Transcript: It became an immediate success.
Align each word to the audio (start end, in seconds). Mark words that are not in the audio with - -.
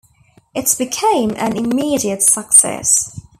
It 0.55 0.67
became 0.79 1.35
an 1.37 1.55
immediate 1.55 2.23
success. 2.23 3.13